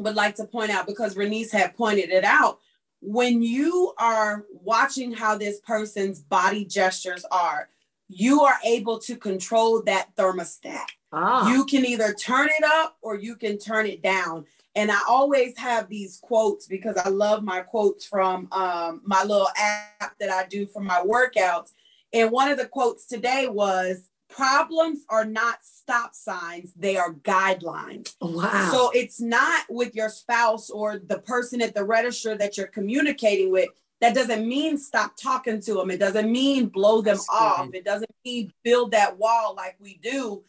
would 0.00 0.16
like 0.16 0.34
to 0.36 0.44
point 0.44 0.70
out, 0.72 0.88
because 0.88 1.14
Renice 1.14 1.52
had 1.52 1.76
pointed 1.76 2.10
it 2.10 2.24
out, 2.24 2.58
when 3.00 3.40
you 3.40 3.92
are 3.98 4.44
watching 4.50 5.12
how 5.12 5.38
this 5.38 5.60
person's 5.60 6.20
body 6.20 6.64
gestures 6.64 7.24
are, 7.30 7.68
you 8.08 8.42
are 8.42 8.58
able 8.64 8.98
to 8.98 9.16
control 9.16 9.82
that 9.84 10.14
thermostat. 10.16 10.86
Ah. 11.12 11.52
You 11.52 11.64
can 11.64 11.84
either 11.84 12.12
turn 12.12 12.48
it 12.48 12.64
up 12.64 12.96
or 13.00 13.16
you 13.16 13.36
can 13.36 13.58
turn 13.58 13.86
it 13.86 14.02
down. 14.02 14.44
And 14.76 14.90
I 14.90 15.00
always 15.08 15.56
have 15.58 15.88
these 15.88 16.18
quotes 16.22 16.66
because 16.66 16.96
I 16.96 17.08
love 17.08 17.42
my 17.42 17.60
quotes 17.60 18.06
from 18.06 18.48
um, 18.52 19.02
my 19.04 19.24
little 19.24 19.48
app 19.58 20.16
that 20.20 20.30
I 20.30 20.46
do 20.46 20.66
for 20.66 20.80
my 20.80 21.02
workouts. 21.04 21.72
And 22.12 22.30
one 22.30 22.50
of 22.50 22.58
the 22.58 22.66
quotes 22.66 23.06
today 23.06 23.48
was 23.48 24.10
problems 24.28 25.00
are 25.08 25.24
not 25.24 25.58
stop 25.62 26.14
signs, 26.14 26.72
they 26.74 26.96
are 26.96 27.14
guidelines. 27.14 28.14
Wow. 28.20 28.70
So 28.70 28.90
it's 28.94 29.20
not 29.20 29.64
with 29.68 29.94
your 29.94 30.08
spouse 30.08 30.70
or 30.70 30.98
the 30.98 31.18
person 31.18 31.60
at 31.60 31.74
the 31.74 31.84
register 31.84 32.36
that 32.36 32.56
you're 32.56 32.68
communicating 32.68 33.50
with. 33.50 33.70
That 34.00 34.14
doesn't 34.14 34.48
mean 34.48 34.78
stop 34.78 35.16
talking 35.16 35.60
to 35.62 35.74
them. 35.74 35.90
It 35.90 35.98
doesn't 35.98 36.30
mean 36.30 36.66
blow 36.66 37.02
them 37.02 37.16
That's 37.16 37.28
off. 37.28 37.66
good. 37.66 37.76
It 37.76 37.84
doesn't 37.84 38.14
mean 38.24 38.52
build 38.62 38.92
that 38.92 39.18
wall 39.18 39.54
like 39.56 39.76
we 39.78 39.98
do. 40.02 40.42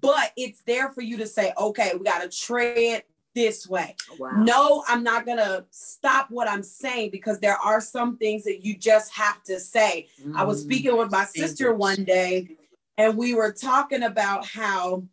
But 0.00 0.32
it's 0.36 0.62
there 0.62 0.90
for 0.90 1.02
you 1.02 1.16
to 1.18 1.26
say, 1.26 1.52
okay, 1.56 1.92
we 1.96 2.04
got 2.04 2.22
to 2.22 2.28
tread 2.28 3.04
this 3.34 3.68
way. 3.68 3.94
wow. 4.18 4.30
No, 4.42 4.84
I'm 4.88 5.02
not 5.02 5.24
going 5.26 5.38
to 5.38 5.64
stop 5.70 6.30
what 6.30 6.48
I'm 6.48 6.62
saying 6.62 7.10
because 7.10 7.38
there 7.40 7.56
are 7.58 7.80
some 7.80 8.16
things 8.16 8.44
that 8.44 8.64
you 8.64 8.76
just 8.76 9.12
have 9.12 9.42
to 9.44 9.60
say. 9.60 10.08
I 10.34 10.44
was 10.44 10.60
Mm. 10.60 10.64
speaking 10.64 10.96
with 10.96 11.10
my 11.10 11.24
sister 11.24 11.72
one 11.74 12.04
day, 12.04 12.56
and 12.96 13.16
we 13.16 13.34
were 13.34 13.52
talking 13.52 14.02
about 14.02 14.44
how, 14.46 15.04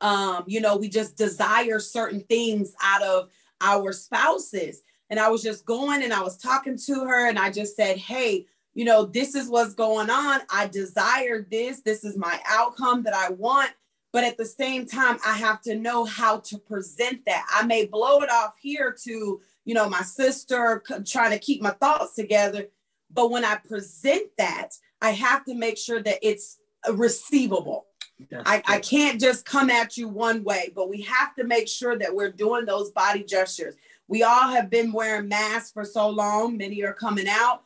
um, 0.00 0.44
you 0.46 0.60
know, 0.60 0.76
we 0.76 0.88
just 0.88 1.16
desire 1.16 1.78
certain 1.78 2.20
things 2.20 2.74
out 2.82 3.02
of 3.02 3.30
our 3.60 3.92
spouses. 3.92 4.82
And 5.10 5.20
I 5.20 5.28
was 5.28 5.42
just 5.42 5.64
going 5.64 6.02
and 6.02 6.12
I 6.12 6.22
was 6.22 6.36
talking 6.36 6.76
to 6.86 7.04
her, 7.06 7.28
and 7.28 7.38
I 7.38 7.50
just 7.50 7.76
said, 7.76 7.96
Hey, 7.98 8.46
you 8.74 8.84
know, 8.84 9.04
this 9.04 9.34
is 9.34 9.48
what's 9.48 9.74
going 9.74 10.10
on. 10.10 10.40
I 10.50 10.66
desire 10.66 11.46
this. 11.48 11.80
This 11.80 12.02
is 12.04 12.16
my 12.16 12.40
outcome 12.46 13.04
that 13.04 13.14
I 13.14 13.30
want. 13.30 13.70
But 14.14 14.22
at 14.22 14.38
the 14.38 14.46
same 14.46 14.86
time, 14.86 15.18
I 15.26 15.32
have 15.32 15.60
to 15.62 15.74
know 15.74 16.04
how 16.04 16.38
to 16.38 16.56
present 16.56 17.26
that. 17.26 17.44
I 17.52 17.66
may 17.66 17.86
blow 17.86 18.20
it 18.20 18.30
off 18.30 18.54
here 18.62 18.96
to, 19.02 19.40
you 19.64 19.74
know, 19.74 19.88
my 19.88 20.02
sister 20.02 20.84
trying 21.04 21.32
to 21.32 21.38
keep 21.40 21.60
my 21.60 21.72
thoughts 21.72 22.14
together. 22.14 22.68
But 23.12 23.32
when 23.32 23.44
I 23.44 23.56
present 23.56 24.28
that, 24.38 24.68
I 25.02 25.10
have 25.10 25.44
to 25.46 25.54
make 25.56 25.76
sure 25.76 26.00
that 26.00 26.18
it's 26.22 26.58
receivable. 26.92 27.86
I, 28.32 28.62
I 28.68 28.78
can't 28.78 29.20
just 29.20 29.44
come 29.44 29.68
at 29.68 29.96
you 29.96 30.06
one 30.06 30.44
way, 30.44 30.70
but 30.76 30.88
we 30.88 31.02
have 31.02 31.34
to 31.34 31.42
make 31.42 31.66
sure 31.66 31.98
that 31.98 32.14
we're 32.14 32.30
doing 32.30 32.66
those 32.66 32.92
body 32.92 33.24
gestures. 33.24 33.74
We 34.06 34.22
all 34.22 34.48
have 34.48 34.70
been 34.70 34.92
wearing 34.92 35.26
masks 35.26 35.72
for 35.72 35.84
so 35.84 36.08
long, 36.08 36.56
many 36.56 36.84
are 36.84 36.94
coming 36.94 37.26
out. 37.28 37.64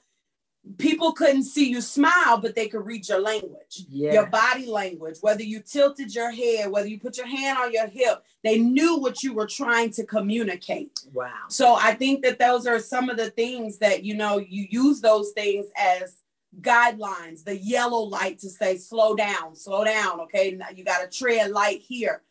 People 0.76 1.12
couldn't 1.12 1.44
see 1.44 1.70
you 1.70 1.80
smile, 1.80 2.38
but 2.38 2.54
they 2.54 2.68
could 2.68 2.84
read 2.84 3.08
your 3.08 3.20
language, 3.20 3.87
Yeah. 3.88 4.12
your 4.12 4.26
body 4.26 4.66
language, 4.66 5.16
whether 5.22 5.42
you 5.42 5.60
tilted 5.60 6.14
your 6.14 6.30
head, 6.30 6.70
whether 6.70 6.87
you 6.88 6.98
put 6.98 7.16
your 7.16 7.26
hand 7.26 7.58
on 7.58 7.72
your 7.72 7.87
hip, 7.87 8.22
they 8.44 8.58
knew 8.58 8.96
what 8.98 9.22
you 9.22 9.32
were 9.32 9.46
trying 9.46 9.90
to 9.92 10.04
communicate. 10.04 11.00
Wow. 11.12 11.32
So 11.48 11.75
I 11.75 11.94
think 11.94 12.22
that 12.25 12.38
those 12.38 12.66
are 12.66 12.78
some 12.78 13.08
of 13.08 13.16
the 13.16 13.30
things 13.30 13.78
that 13.78 14.04
you 14.04 14.14
know 14.14 14.38
you 14.38 14.66
use 14.70 15.00
those 15.00 15.30
things 15.30 15.66
as 15.76 16.16
guidelines. 16.60 17.44
The 17.44 17.56
yellow 17.56 18.00
light 18.02 18.38
to 18.40 18.50
say 18.50 18.76
slow 18.76 19.14
down, 19.14 19.54
slow 19.54 19.84
down. 19.84 20.20
Okay, 20.20 20.50
now 20.52 20.66
you 20.75 20.84
got 20.84 21.00
to 21.00 21.18
tread 21.18 21.50
light 21.50 21.80
here, 21.80 22.22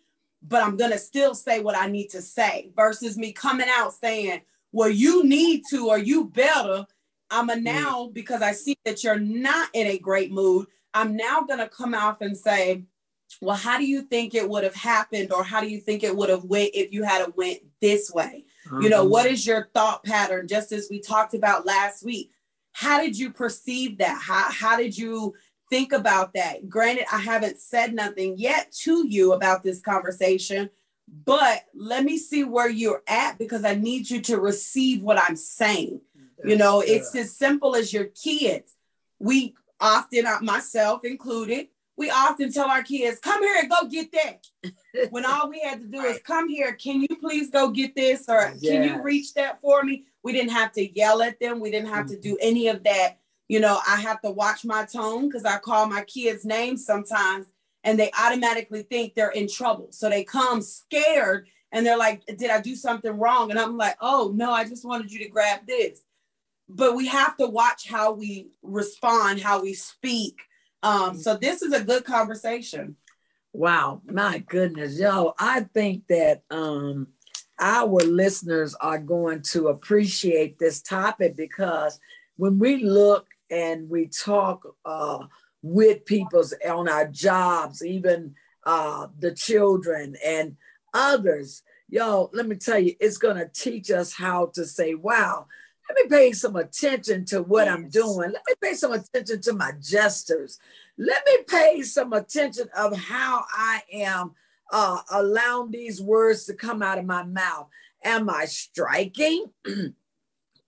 but 0.47 0.63
I'm 0.63 0.77
gonna 0.77 0.97
still 0.97 1.33
say 1.33 1.59
what 1.59 1.77
I 1.77 1.87
need 1.87 2.09
to 2.09 2.21
say 2.21 2.71
versus 2.75 3.17
me 3.17 3.31
coming 3.31 3.67
out 3.69 3.93
saying, 3.93 4.41
"Well, 4.71 4.89
you 4.89 5.23
need 5.23 5.63
to 5.71 5.87
or 5.87 5.97
you 5.97 6.25
better." 6.25 6.85
I'm 7.29 7.49
a 7.49 7.55
now 7.55 8.09
because 8.13 8.41
I 8.41 8.53
see 8.53 8.77
that 8.85 9.03
you're 9.03 9.19
not 9.19 9.69
in 9.73 9.87
a 9.87 9.97
great 9.97 10.31
mood. 10.31 10.67
I'm 10.93 11.15
now 11.15 11.41
gonna 11.41 11.69
come 11.69 11.93
off 11.93 12.21
and 12.21 12.37
say, 12.37 12.83
well 13.41 13.57
how 13.57 13.77
do 13.77 13.85
you 13.85 14.01
think 14.03 14.33
it 14.33 14.47
would 14.49 14.63
have 14.63 14.75
happened 14.75 15.33
or 15.33 15.43
how 15.43 15.59
do 15.59 15.67
you 15.67 15.79
think 15.81 16.03
it 16.03 16.15
would 16.15 16.29
have 16.29 16.45
went 16.45 16.71
if 16.73 16.93
you 16.93 17.03
had 17.03 17.25
went 17.35 17.59
this 17.81 18.11
way? 18.11 18.45
You 18.81 18.89
know 18.89 19.05
Mhm. 19.05 19.09
what 19.09 19.25
is 19.27 19.45
your 19.45 19.69
thought 19.73 20.03
pattern? 20.03 20.47
Just 20.47 20.71
as 20.71 20.87
we 20.89 20.99
talked 20.99 21.33
about 21.33 21.65
last 21.65 22.03
week 22.03 22.31
how 22.73 23.01
did 23.01 23.17
you 23.17 23.31
perceive 23.31 23.97
that? 23.97 24.21
How, 24.21 24.51
how 24.51 24.77
did 24.77 24.95
you 24.95 25.33
think 25.69 25.93
about 25.93 26.33
that? 26.35 26.69
Granted 26.69 27.05
i 27.11 27.17
haven't 27.17 27.59
said 27.59 27.93
nothing 27.93 28.35
yet 28.37 28.71
to 28.83 29.05
you 29.07 29.33
about 29.33 29.63
this 29.63 29.81
conversation 29.81 30.69
but 31.25 31.63
let 31.73 32.03
me 32.03 32.17
see 32.17 32.43
where 32.43 32.69
you're 32.69 33.01
at 33.07 33.37
because 33.39 33.63
i 33.65 33.73
need 33.75 34.09
you 34.09 34.21
to 34.21 34.39
receive 34.39 35.01
what 35.01 35.17
i'm 35.17 35.35
saying 35.37 36.01
you 36.47 36.57
know 36.57 36.81
good. 36.81 36.89
it's 36.89 37.15
as 37.15 37.35
simple 37.35 37.75
as 37.75 37.91
your 37.93 38.05
kids. 38.05 38.73
We 39.19 39.55
often 39.79 40.25
uh, 40.25 40.39
myself 40.41 41.05
included 41.05 41.67
we 41.97 42.11
often 42.11 42.51
tell 42.53 42.69
our 42.69 42.83
kids 42.83 43.19
come 43.19 43.43
here 43.43 43.55
and 43.59 43.69
go 43.69 43.87
get 43.87 44.11
that. 44.13 44.47
When 45.11 45.25
all 45.25 45.49
we 45.49 45.59
had 45.59 45.81
to 45.81 45.87
do 45.87 46.01
is 46.01 46.19
come 46.23 46.47
here 46.49 46.73
can 46.73 47.01
you 47.01 47.15
please 47.19 47.49
go 47.49 47.69
get 47.69 47.95
this? 47.95 48.25
or 48.29 48.53
can 48.63 48.83
you 48.83 49.01
reach 49.01 49.33
that 49.33 49.59
for 49.61 49.83
me? 49.83 50.05
We 50.23 50.31
didn't 50.31 50.51
have 50.51 50.71
to 50.73 50.97
yell 50.97 51.21
at 51.21 51.39
them. 51.39 51.59
We 51.59 51.71
didn't 51.71 51.89
have 51.89 52.07
to 52.07 52.19
do 52.19 52.37
any 52.41 52.67
of 52.67 52.83
that. 52.83 53.17
You 53.47 53.59
know 53.59 53.79
i 53.87 53.95
have 53.95 54.21
to 54.21 54.31
watch 54.31 54.65
my 54.65 54.85
tone 54.85 55.27
because 55.27 55.45
i 55.45 55.57
call 55.57 55.87
my 55.87 56.03
kids 56.03 56.43
names 56.43 56.85
sometimes 56.85 57.47
and 57.83 57.97
they 57.97 58.11
automatically 58.19 58.83
think 58.83 59.13
they're 59.13 59.29
in 59.29 59.47
trouble. 59.47 59.87
So 59.91 60.09
they 60.09 60.23
come 60.23 60.61
scared 60.61 61.47
and 61.71 61.85
they're 61.85 61.97
like 61.97 62.25
did 62.25 62.49
i 62.49 62.59
do 62.59 62.75
something 62.75 63.17
wrong? 63.17 63.49
And 63.51 63.59
i'm 63.59 63.77
like 63.77 63.97
oh 64.01 64.31
no 64.35 64.51
i 64.51 64.63
just 64.63 64.85
wanted 64.85 65.11
you 65.11 65.19
to 65.19 65.29
grab 65.29 65.61
this 65.67 66.01
but 66.69 66.95
we 66.95 67.07
have 67.07 67.37
to 67.37 67.47
watch 67.47 67.87
how 67.87 68.11
we 68.11 68.49
respond 68.61 69.41
how 69.41 69.61
we 69.61 69.73
speak. 69.73 70.37
Um 70.83 71.17
so 71.17 71.35
this 71.35 71.61
is 71.61 71.73
a 71.73 71.83
good 71.83 72.03
conversation. 72.03 72.95
Wow, 73.53 74.01
my 74.05 74.39
goodness, 74.39 74.99
yo, 74.99 75.33
I 75.39 75.61
think 75.61 76.07
that 76.07 76.43
um 76.51 77.07
our 77.59 78.01
listeners 78.03 78.75
are 78.75 78.99
going 78.99 79.41
to 79.41 79.69
appreciate 79.69 80.59
this 80.59 80.81
topic 80.81 81.35
because 81.35 81.99
when 82.35 82.59
we 82.59 82.83
look 82.83 83.27
and 83.49 83.89
we 83.89 84.07
talk 84.07 84.67
uh 84.85 85.25
with 85.63 86.05
people 86.05 86.43
on 86.69 86.87
our 86.87 87.07
jobs, 87.07 87.83
even 87.83 88.35
uh 88.65 89.07
the 89.19 89.33
children 89.33 90.15
and 90.23 90.57
others, 90.93 91.63
yo, 91.89 92.29
let 92.33 92.47
me 92.47 92.55
tell 92.55 92.79
you, 92.79 92.93
it's 92.99 93.17
gonna 93.17 93.47
teach 93.47 93.89
us 93.89 94.13
how 94.13 94.47
to 94.53 94.65
say, 94.65 94.93
wow, 94.93 95.47
let 95.89 95.95
me 95.95 96.09
pay 96.09 96.31
some 96.33 96.55
attention 96.55 97.25
to 97.25 97.41
what 97.41 97.67
I'm 97.67 97.89
doing. 97.89 98.31
Let 98.31 98.43
me 98.47 98.53
pay 98.61 98.73
some 98.73 98.93
attention 98.93 99.41
to 99.41 99.53
my 99.53 99.71
gestures 99.79 100.59
let 100.97 101.23
me 101.25 101.37
pay 101.47 101.81
some 101.83 102.13
attention 102.13 102.67
of 102.75 102.97
how 102.97 103.45
I 103.51 103.81
am 103.91 104.31
uh, 104.71 104.99
allowing 105.11 105.71
these 105.71 106.01
words 106.01 106.45
to 106.45 106.53
come 106.53 106.81
out 106.81 106.97
of 106.97 107.05
my 107.05 107.23
mouth. 107.23 107.67
Am 108.03 108.29
I 108.29 108.45
striking 108.45 109.45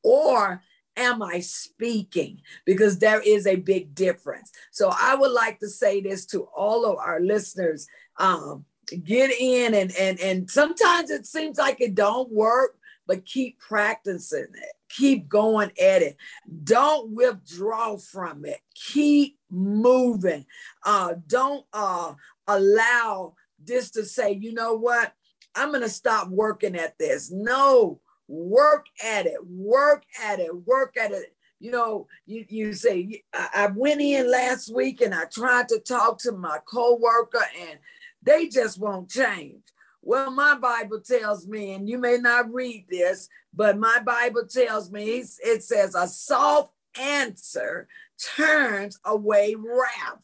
or 0.04 0.62
am 0.96 1.24
I 1.24 1.40
speaking? 1.40 2.42
Because 2.66 3.00
there 3.00 3.22
is 3.22 3.48
a 3.48 3.56
big 3.56 3.96
difference. 3.96 4.52
So 4.72 4.92
I 4.96 5.16
would 5.16 5.32
like 5.32 5.60
to 5.60 5.68
say 5.68 6.02
this 6.02 6.26
to 6.28 6.44
all 6.56 6.86
of 6.86 6.98
our 6.98 7.20
listeners. 7.20 7.88
Um, 8.18 8.66
get 9.04 9.32
in 9.40 9.76
and 9.76 9.92
and 10.00 10.20
and 10.20 10.50
sometimes 10.50 11.12
it 11.12 11.26
seems 11.26 11.58
like 11.58 11.80
it 11.80 11.96
don't 11.96 12.32
work, 12.32 12.78
but 13.08 13.26
keep 13.26 13.60
practicing 13.60 14.48
it. 14.54 14.79
Keep 14.90 15.30
going 15.30 15.72
at 15.82 16.02
it. 16.02 16.18
Don't 16.64 17.16
withdraw 17.16 17.98
from 17.98 18.46
it. 18.46 18.60
Keep 18.74 19.38
moving. 19.50 20.46
Uh, 20.84 21.16
don't 21.28 21.66
uh, 21.74 22.14
allow 22.48 23.36
this 23.64 23.92
to 23.92 24.06
say, 24.06 24.34
you 24.34 24.54
know 24.54 24.76
what? 24.76 25.14
I'm 25.56 25.70
going 25.70 25.82
to 25.82 25.90
stop 25.90 26.30
working 26.30 26.76
at 26.76 26.98
this. 26.98 27.32
No, 27.32 28.00
work 28.28 28.86
at 29.04 29.26
it. 29.26 29.38
Work 29.46 30.04
at 30.24 30.40
it. 30.40 30.56
Work 30.66 30.96
at 30.98 31.12
it. 31.12 31.36
You 31.60 31.72
know, 31.72 32.08
you, 32.26 32.46
you 32.48 32.74
say, 32.74 33.24
I, 33.34 33.50
I 33.54 33.68
went 33.68 34.02
in 34.02 34.32
last 34.32 34.74
week 34.74 35.02
and 35.02 35.14
I 35.14 35.26
tried 35.26 35.68
to 35.70 35.80
talk 35.80 36.20
to 36.20 36.32
my 36.32 36.60
coworker 36.66 37.46
and 37.70 37.80
they 38.24 38.48
just 38.48 38.80
won't 38.80 39.10
change. 39.10 39.62
Well, 40.10 40.32
my 40.32 40.56
Bible 40.56 41.02
tells 41.02 41.46
me, 41.46 41.74
and 41.74 41.88
you 41.88 42.00
may 42.00 42.18
not 42.18 42.52
read 42.52 42.88
this, 42.90 43.30
but 43.54 43.78
my 43.78 44.00
Bible 44.00 44.48
tells 44.48 44.92
me 44.92 45.24
it 45.44 45.64
says 45.64 45.94
a 45.94 46.08
soft 46.08 46.74
answer 47.00 47.88
turns 48.36 49.00
away 49.06 49.54
wrath. 49.54 50.18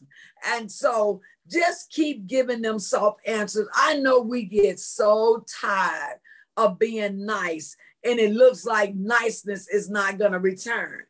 And 0.43 0.71
so 0.71 1.21
just 1.47 1.91
keep 1.91 2.25
giving 2.25 2.63
them 2.63 2.79
soft 2.79 3.19
answers. 3.27 3.67
I 3.75 3.97
know 3.97 4.21
we 4.21 4.45
get 4.45 4.79
so 4.79 5.45
tired 5.61 6.17
of 6.57 6.79
being 6.79 7.23
nice, 7.23 7.77
and 8.03 8.17
it 8.17 8.33
looks 8.33 8.65
like 8.65 8.95
niceness 8.95 9.67
is 9.67 9.87
not 9.87 10.17
going 10.17 10.31
to 10.31 10.39
return. 10.39 11.03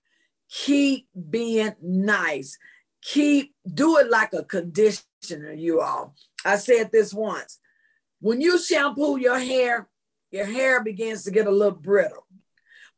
Keep 0.50 1.08
being 1.29 1.75
nice. 1.82 2.58
Keep 3.03 3.55
do 3.74 4.00
it 4.00 4.10
like 4.10 4.34
a 4.34 4.44
conditioner, 4.44 5.53
you 5.53 5.79
all. 5.79 6.13
I 6.44 6.58
said 6.58 6.91
this 6.91 7.13
once. 7.13 7.62
When 8.25 8.41
you 8.41 8.58
shampoo 8.58 9.17
your 9.17 9.38
hair, 9.38 9.88
your 10.32 10.48
hair 10.48 10.84
begins 10.84 11.25
to 11.25 11.32
get 11.32 11.46
a 11.46 11.51
little 11.51 11.77
brittle. 11.77 12.25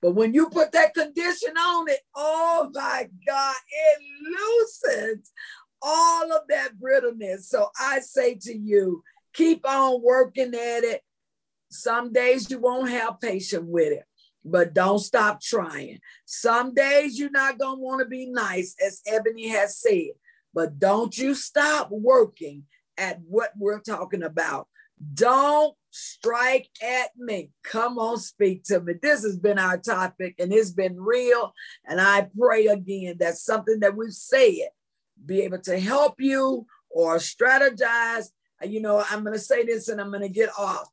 But 0.01 0.11
when 0.11 0.33
you 0.33 0.49
put 0.49 0.71
that 0.71 0.93
condition 0.93 1.49
on 1.57 1.89
it, 1.89 1.99
oh 2.15 2.71
my 2.73 3.09
God, 3.27 3.55
it 3.69 3.99
loosens 4.23 5.33
all 5.81 6.31
of 6.31 6.43
that 6.47 6.79
brittleness. 6.79 7.49
So 7.49 7.67
I 7.77 7.99
say 7.99 8.35
to 8.43 8.57
you, 8.57 9.03
keep 9.33 9.67
on 9.67 10.01
working 10.01 10.55
at 10.55 10.85
it. 10.85 11.01
Some 11.71 12.13
days 12.13 12.49
you 12.49 12.59
won't 12.59 12.89
have 12.89 13.19
patience 13.19 13.65
with 13.67 13.91
it, 13.91 14.05
but 14.45 14.73
don't 14.73 14.99
stop 14.99 15.41
trying. 15.41 15.99
Some 16.23 16.73
days 16.73 17.19
you're 17.19 17.31
not 17.31 17.59
going 17.59 17.79
to 17.79 17.83
want 17.83 17.99
to 17.99 18.07
be 18.07 18.27
nice, 18.27 18.77
as 18.81 19.01
Ebony 19.05 19.49
has 19.49 19.77
said, 19.77 20.11
but 20.53 20.79
don't 20.79 21.17
you 21.17 21.35
stop 21.35 21.89
working 21.91 22.63
at 22.97 23.19
what 23.27 23.51
we're 23.57 23.81
talking 23.81 24.23
about. 24.23 24.69
Don't 25.13 25.75
strike 25.91 26.69
at 26.81 27.09
me. 27.17 27.49
Come 27.63 27.97
on, 27.97 28.17
speak 28.17 28.63
to 28.65 28.79
me. 28.79 28.93
This 29.01 29.23
has 29.23 29.37
been 29.37 29.59
our 29.59 29.77
topic 29.77 30.35
and 30.39 30.51
it's 30.53 30.71
been 30.71 30.99
real. 30.99 31.53
And 31.85 31.99
I 31.99 32.27
pray 32.37 32.67
again 32.67 33.17
that 33.19 33.37
something 33.37 33.79
that 33.81 33.95
we've 33.95 34.13
said 34.13 34.69
be 35.25 35.41
able 35.41 35.59
to 35.59 35.79
help 35.79 36.15
you 36.19 36.65
or 36.89 37.17
strategize. 37.17 38.27
You 38.63 38.81
know, 38.81 39.03
I'm 39.09 39.23
going 39.23 39.35
to 39.35 39.39
say 39.39 39.65
this 39.65 39.87
and 39.87 39.99
I'm 39.99 40.09
going 40.09 40.21
to 40.21 40.29
get 40.29 40.49
off. 40.57 40.89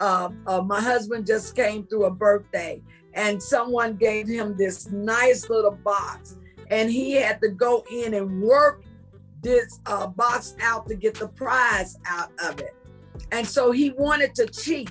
Uh, 0.00 0.30
uh, 0.46 0.60
my 0.60 0.80
husband 0.80 1.26
just 1.26 1.56
came 1.56 1.86
through 1.86 2.04
a 2.04 2.10
birthday 2.10 2.82
and 3.14 3.42
someone 3.42 3.96
gave 3.96 4.28
him 4.28 4.54
this 4.58 4.90
nice 4.90 5.48
little 5.48 5.78
box 5.84 6.36
and 6.70 6.90
he 6.90 7.12
had 7.12 7.40
to 7.40 7.48
go 7.48 7.84
in 7.90 8.14
and 8.14 8.42
work 8.42 8.82
this 9.40 9.80
uh, 9.86 10.06
box 10.06 10.54
out 10.60 10.86
to 10.88 10.94
get 10.94 11.14
the 11.14 11.28
prize 11.28 11.96
out 12.06 12.30
of 12.42 12.60
it. 12.60 12.74
And 13.32 13.46
so 13.46 13.72
he 13.72 13.90
wanted 13.90 14.34
to 14.36 14.46
cheat. 14.46 14.90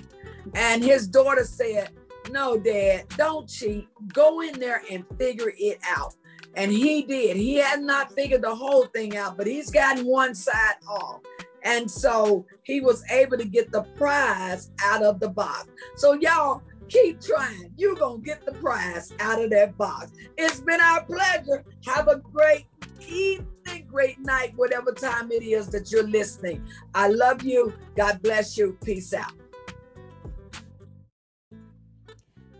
And 0.54 0.82
his 0.82 1.06
daughter 1.08 1.44
said, 1.44 1.90
No, 2.30 2.58
dad, 2.58 3.08
don't 3.16 3.48
cheat. 3.48 3.88
Go 4.12 4.40
in 4.40 4.58
there 4.58 4.82
and 4.90 5.04
figure 5.18 5.52
it 5.56 5.78
out. 5.86 6.14
And 6.54 6.72
he 6.72 7.02
did. 7.02 7.36
He 7.36 7.56
had 7.56 7.82
not 7.82 8.12
figured 8.12 8.42
the 8.42 8.54
whole 8.54 8.86
thing 8.86 9.16
out, 9.16 9.36
but 9.36 9.46
he's 9.46 9.70
gotten 9.70 10.06
one 10.06 10.34
side 10.34 10.76
off. 10.88 11.20
And 11.62 11.90
so 11.90 12.46
he 12.62 12.80
was 12.80 13.04
able 13.10 13.36
to 13.38 13.44
get 13.44 13.72
the 13.72 13.82
prize 13.96 14.70
out 14.82 15.02
of 15.02 15.20
the 15.20 15.28
box. 15.28 15.68
So, 15.96 16.14
y'all, 16.14 16.62
keep 16.88 17.20
trying. 17.20 17.72
You're 17.76 17.96
going 17.96 18.22
to 18.22 18.24
get 18.24 18.46
the 18.46 18.52
prize 18.52 19.12
out 19.18 19.42
of 19.42 19.50
that 19.50 19.76
box. 19.76 20.12
It's 20.38 20.60
been 20.60 20.80
our 20.80 21.04
pleasure. 21.04 21.64
Have 21.86 22.08
a 22.08 22.16
great 22.32 22.66
evening, 23.06 23.75
great 23.88 24.18
night, 24.20 24.52
whatever 24.56 24.92
time 24.92 25.30
it 25.30 25.42
is 25.42 25.68
that 25.70 25.90
you're 25.90 26.06
listening. 26.06 26.64
I 26.94 27.08
love 27.08 27.42
you. 27.42 27.72
God 27.96 28.22
bless 28.22 28.56
you. 28.56 28.76
Peace 28.84 29.12
out. 29.14 29.32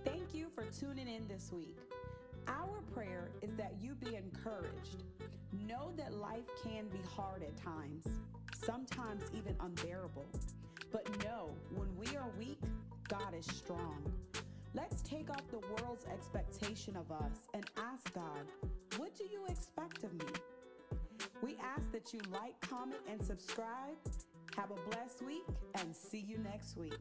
Thank 0.05 0.35
you 0.35 0.49
for 0.55 0.65
tuning 0.79 1.09
in 1.09 1.27
this 1.29 1.53
week. 1.53 1.77
Our 2.49 2.81
prayer 2.95 3.31
is 3.43 3.55
that 3.57 3.75
you 3.81 3.95
be 3.95 4.17
encouraged. 4.17 5.03
Know 5.67 5.93
that 5.97 6.15
life 6.15 6.47
can 6.63 6.87
be 6.89 7.01
hard 7.17 7.43
at 7.43 7.57
times, 7.57 8.05
sometimes 8.55 9.23
even 9.37 9.57
unbearable. 9.61 10.27
But 10.93 11.09
know 11.25 11.51
when 11.75 11.89
we 11.97 12.17
are 12.17 12.31
weak, 12.39 12.61
God 13.09 13.35
is 13.39 13.47
strong. 13.47 14.03
Let's 14.75 15.01
take 15.03 15.31
off 15.31 15.43
the 15.51 15.59
world's 15.59 16.05
expectation 16.07 16.97
of 16.97 17.11
us 17.11 17.49
and 17.55 17.65
ask 17.77 18.13
God, 18.13 18.41
what 18.97 19.17
do 19.17 19.25
you 19.25 19.45
expect 19.49 20.05
of 20.05 20.13
me? 20.13 20.27
We 21.43 21.57
ask 21.63 21.91
that 21.93 22.13
you 22.13 22.21
like, 22.33 22.59
comment, 22.61 23.01
and 23.11 23.23
subscribe. 23.23 23.97
Have 24.57 24.71
a 24.71 24.91
blessed 24.91 25.23
week 25.23 25.45
and 25.75 25.95
see 25.95 26.25
you 26.27 26.39
next 26.39 26.77
week. 26.79 26.99